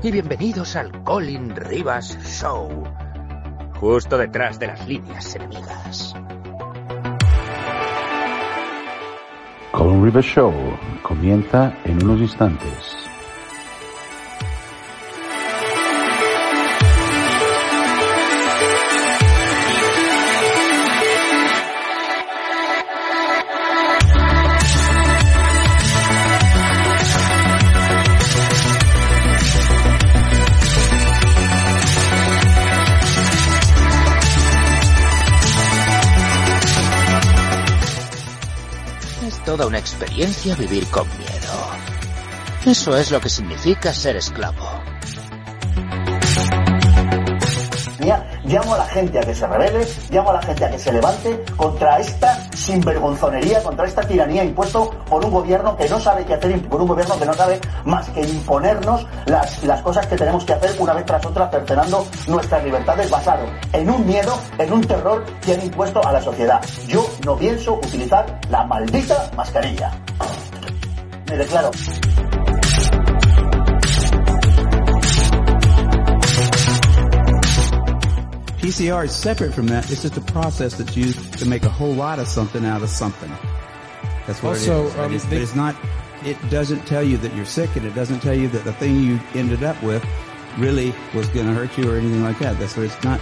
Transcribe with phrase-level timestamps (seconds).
[0.00, 2.84] Y bienvenidos al Colin Rivas Show,
[3.80, 6.14] justo detrás de las líneas enemigas.
[9.72, 10.52] Colin Rivas Show
[11.02, 13.07] comienza en unos instantes.
[39.48, 41.70] Toda una experiencia vivir con miedo.
[42.66, 44.82] Eso es lo que significa ser esclavo.
[48.48, 50.92] Llamo a la gente a que se revele, llamo a la gente a que se
[50.92, 56.34] levante contra esta sinvergonzonería, contra esta tiranía impuesto por un gobierno que no sabe qué
[56.34, 60.44] hacer, por un gobierno que no sabe más que imponernos las, las cosas que tenemos
[60.44, 64.80] que hacer una vez tras otra, cercenando nuestras libertades basado en un miedo, en un
[64.82, 66.60] terror que han impuesto a la sociedad.
[66.86, 69.90] Yo no pienso utilizar la maldita mascarilla.
[71.28, 71.70] Me declaro.
[78.58, 79.90] PCR is separate from that.
[79.90, 82.88] It's just a process that's used to make a whole lot of something out of
[82.88, 83.30] something.
[84.26, 84.96] That's what Also, it is.
[84.98, 85.76] Um, it's, but they- it's not.
[86.24, 89.00] It doesn't tell you that you're sick, and it doesn't tell you that the thing
[89.02, 90.04] you ended up with
[90.58, 92.58] really was going to hurt you or anything like that.
[92.58, 93.20] That's what it's not.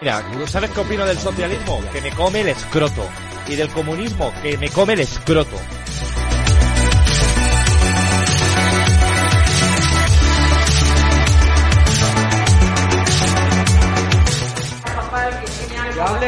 [0.00, 1.80] Mira, ¿sabes qué opino del socialismo?
[1.92, 3.08] Que me come el escroto.
[3.48, 5.56] Y del comunismo, que me come el escroto.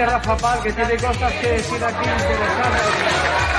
[0.06, 3.53] Rafa Pal, que tiene cosas que decir aquí.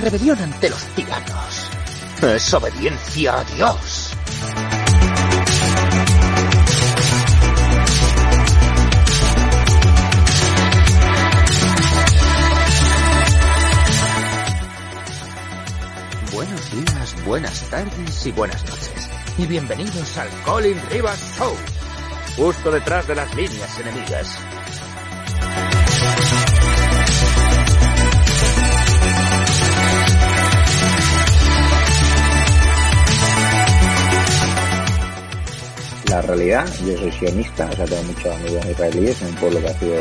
[0.00, 1.70] Rebelión ante los tiranos
[2.22, 4.10] es obediencia a Dios.
[16.32, 19.10] Buenos días, buenas tardes y buenas noches.
[19.38, 21.54] Y bienvenidos al Colin Rivas Show,
[22.36, 24.38] justo detrás de las líneas enemigas.
[36.40, 39.74] Realidad, yo soy sionista, o sea, tengo muchos amigos israelíes en un pueblo que ha
[39.74, 39.96] sido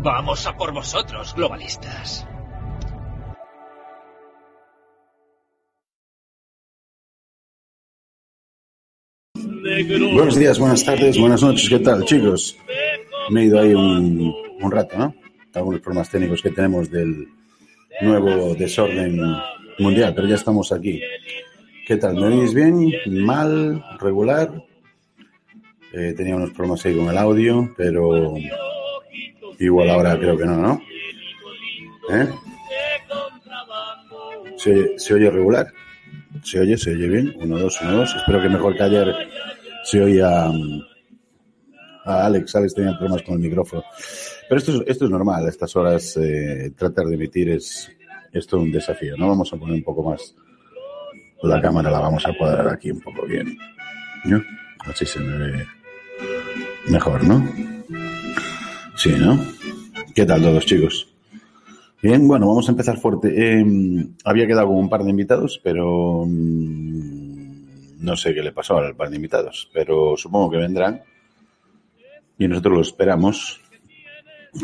[0.00, 2.26] Vamos a por vosotros, globalistas.
[10.14, 12.56] Buenos días, buenas tardes, buenas noches, ¿qué tal, chicos?
[13.30, 15.14] Me he ido ahí un, un rato, ¿no?
[15.54, 17.26] Algunos problemas técnicos que tenemos del
[18.00, 19.20] nuevo desorden
[19.78, 21.00] mundial, pero ya estamos aquí.
[21.86, 22.16] ¿Qué tal?
[22.16, 22.92] ¿Me oís bien?
[23.06, 23.82] ¿Mal?
[24.00, 24.52] ¿Regular?
[25.92, 28.34] Eh, tenía unos problemas ahí con el audio, pero
[29.58, 30.82] igual ahora creo que no, ¿no?
[32.10, 32.28] ¿Eh?
[34.56, 35.72] ¿Se, se oye regular?
[36.42, 36.76] ¿Se oye?
[36.76, 37.34] ¿Se oye bien?
[37.40, 38.14] Uno, dos, uno, dos.
[38.14, 39.14] Espero que mejor que ayer
[39.84, 40.82] se oía mm,
[42.04, 42.54] a Alex.
[42.54, 43.82] Alex tenía problemas con el micrófono.
[44.48, 45.44] Pero esto es, esto es normal.
[45.44, 47.90] A estas horas eh, tratar de emitir es,
[48.32, 49.16] es todo un desafío.
[49.16, 50.34] No vamos a poner un poco más
[51.42, 53.56] la cámara, la vamos a cuadrar aquí un poco bien.
[54.24, 54.42] ¿no?
[54.80, 55.66] Así se me ve
[56.88, 57.46] mejor, ¿no?
[58.96, 59.38] Sí, ¿no?
[60.14, 61.14] ¿Qué tal todos, chicos?
[62.02, 63.32] Bien, bueno, vamos a empezar fuerte.
[63.36, 63.64] Eh,
[64.24, 68.96] había quedado con un par de invitados, pero mm, no sé qué le pasó al
[68.96, 71.02] par de invitados, pero supongo que vendrán
[72.38, 73.60] y nosotros los esperamos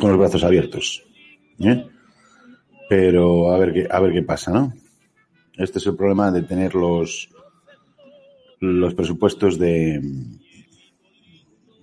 [0.01, 1.05] con los brazos abiertos.
[1.61, 1.87] ¿eh?
[2.89, 4.73] Pero a ver qué, a ver qué pasa, ¿no?
[5.57, 7.29] Este es el problema de tener los,
[8.61, 10.01] los presupuestos de,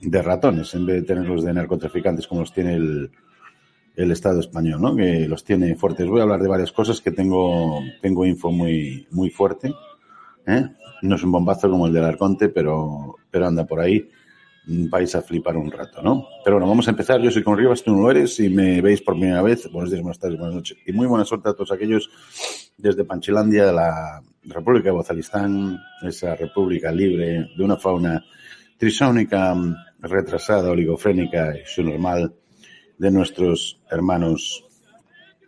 [0.02, 3.12] de ratones en vez de tenerlos de narcotraficantes como los tiene el,
[3.96, 4.96] el Estado español, ¿no?
[4.96, 6.08] que los tiene fuertes.
[6.08, 9.74] Voy a hablar de varias cosas que tengo, tengo info muy, muy fuerte.
[10.48, 10.68] ¿eh?
[11.02, 14.10] No es un bombazo como el del Arconte, pero, pero anda por ahí.
[14.66, 16.28] Vais a flipar un rato, ¿no?
[16.44, 17.20] Pero bueno, vamos a empezar.
[17.20, 18.36] Yo soy con Rivas, tú no eres.
[18.36, 20.78] Si me veis por primera vez, buenos días, buenas tardes, buenas noches.
[20.86, 22.10] Y muy buena suerte a todos aquellos
[22.78, 28.24] desde Panchilandia, de la República de Bozalistán, esa república libre de una fauna
[28.78, 29.56] trisónica,
[30.00, 32.34] retrasada, oligofrénica y su normal
[32.98, 34.64] de nuestros hermanos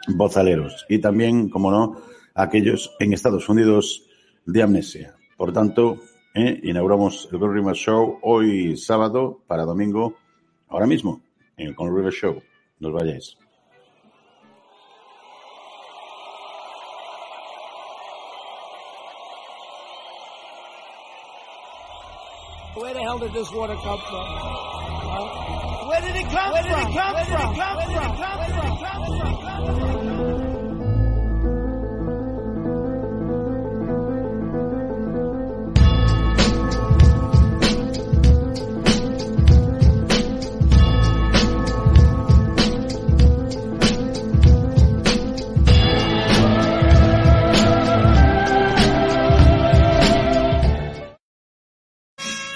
[0.08, 0.86] bozaleros.
[0.90, 2.02] Y también, como no,
[2.34, 4.08] aquellos en Estados Unidos
[4.46, 5.16] de amnesia.
[5.38, 6.00] Por tanto,
[6.34, 10.16] eh, inauguramos el River Show hoy sábado para domingo,
[10.68, 11.22] ahora mismo,
[11.58, 12.42] en el Con River Show.
[12.80, 13.38] No os vayáis.
[22.76, 24.26] Where the hell did this water come from?
[24.26, 25.88] Huh?
[25.88, 26.80] Where did it come Where from?
[26.82, 27.33] Did it come Where from?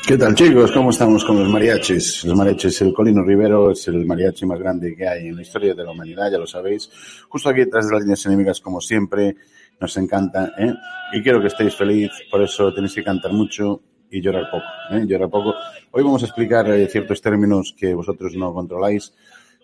[0.07, 0.71] ¿Qué tal chicos?
[0.71, 2.24] ¿Cómo estamos con los mariachis?
[2.24, 5.74] Los mariachis, el Colino Rivero es el mariachi más grande que hay en la historia
[5.75, 6.89] de la humanidad, ya lo sabéis.
[7.27, 9.36] Justo aquí detrás de las líneas enemigas, como siempre,
[9.81, 10.74] nos encanta, ¿eh?
[11.12, 15.04] Y quiero que estéis feliz, por eso tenéis que cantar mucho y llorar poco, ¿eh?
[15.06, 15.54] Llorar poco.
[15.92, 19.13] Hoy vamos a explicar eh, ciertos términos que vosotros no controláis.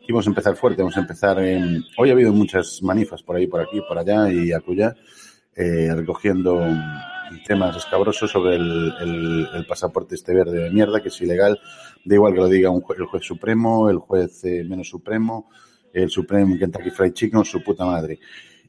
[0.05, 1.85] Y vamos a empezar fuerte, vamos a empezar en...
[1.97, 4.93] Hoy ha habido muchas manifas por ahí, por aquí, por allá y acuya,
[5.55, 6.61] eh, recogiendo
[7.45, 11.59] temas escabrosos sobre el, pasaporte este verde de mierda, que es ilegal.
[12.03, 15.49] Da igual que lo diga un juez, el juez supremo, el juez eh, menos supremo,
[15.93, 18.19] el Supremo Kentucky Fried Chicken, su puta madre.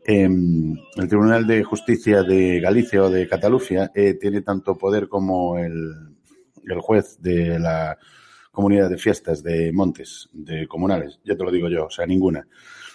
[0.07, 5.59] Eh, el Tribunal de Justicia de Galicia o de Cataluña eh, tiene tanto poder como
[5.59, 5.93] el,
[6.67, 7.97] el juez de la
[8.53, 11.21] comunidad de fiestas de Montes, de comunales.
[11.25, 12.47] Ya te lo digo yo, o sea, ninguna.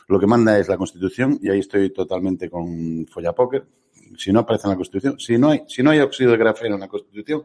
[0.07, 3.68] Lo que manda es la Constitución y ahí estoy totalmente con Follapóker,
[4.17, 6.75] si no aparece en la Constitución, si no hay, si no hay óxido de grafeno
[6.75, 7.44] en la Constitución,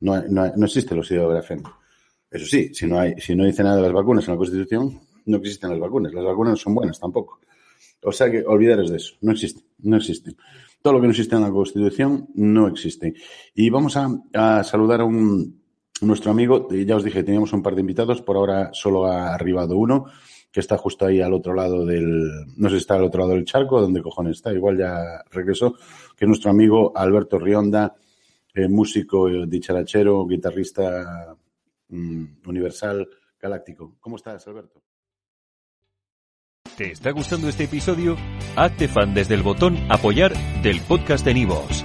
[0.00, 1.78] no, no, no, existe el óxido de grafeno.
[2.30, 5.00] Eso sí, si no, hay, si no dice nada de las vacunas en la Constitución,
[5.26, 6.12] no existen las vacunas.
[6.12, 7.40] Las vacunas no son buenas tampoco.
[8.02, 9.14] O sea que olvidaros de eso.
[9.22, 10.34] No existe, no existe.
[10.82, 13.14] Todo lo que no existe en la Constitución no existe.
[13.54, 15.60] Y vamos a, a saludar a un,
[16.00, 16.68] nuestro amigo.
[16.70, 18.22] Ya os dije, teníamos un par de invitados.
[18.22, 20.06] Por ahora solo ha arribado uno
[20.50, 23.34] que está justo ahí al otro lado del, no sé si está al otro lado
[23.34, 25.74] del charco, donde cojones está, igual ya regresó,
[26.16, 27.94] que es nuestro amigo Alberto Rionda,
[28.54, 31.36] eh, músico, eh, dicharachero, guitarrista
[31.88, 33.08] mm, universal,
[33.40, 33.96] galáctico.
[34.00, 34.82] ¿Cómo estás, Alberto?
[36.76, 38.16] ¿Te está gustando este episodio?
[38.56, 41.84] Hazte fan desde el botón apoyar del podcast de Nivos.